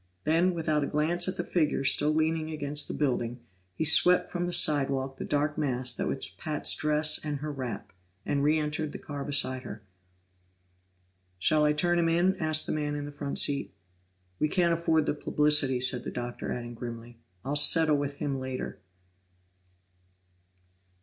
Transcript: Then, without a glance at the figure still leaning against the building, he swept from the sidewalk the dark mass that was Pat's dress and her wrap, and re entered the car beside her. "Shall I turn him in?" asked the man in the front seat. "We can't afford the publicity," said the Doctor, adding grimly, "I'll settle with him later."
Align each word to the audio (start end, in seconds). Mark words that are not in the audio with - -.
Then, 0.23 0.55
without 0.55 0.83
a 0.83 0.87
glance 0.87 1.27
at 1.27 1.37
the 1.37 1.43
figure 1.43 1.83
still 1.83 2.09
leaning 2.11 2.49
against 2.49 2.87
the 2.87 2.93
building, 2.95 3.39
he 3.75 3.85
swept 3.85 4.31
from 4.31 4.47
the 4.47 4.51
sidewalk 4.51 5.17
the 5.17 5.23
dark 5.25 5.59
mass 5.59 5.93
that 5.93 6.07
was 6.07 6.27
Pat's 6.27 6.73
dress 6.73 7.23
and 7.23 7.37
her 7.37 7.51
wrap, 7.51 7.93
and 8.25 8.43
re 8.43 8.57
entered 8.57 8.93
the 8.93 8.97
car 8.97 9.23
beside 9.23 9.61
her. 9.61 9.83
"Shall 11.37 11.65
I 11.65 11.73
turn 11.73 11.99
him 11.99 12.09
in?" 12.09 12.35
asked 12.37 12.65
the 12.65 12.73
man 12.73 12.95
in 12.95 13.05
the 13.05 13.11
front 13.11 13.37
seat. 13.37 13.75
"We 14.39 14.47
can't 14.47 14.73
afford 14.73 15.05
the 15.05 15.13
publicity," 15.13 15.79
said 15.79 16.03
the 16.03 16.09
Doctor, 16.09 16.51
adding 16.51 16.73
grimly, 16.73 17.19
"I'll 17.45 17.55
settle 17.55 17.97
with 17.99 18.13
him 18.15 18.39
later." 18.39 18.79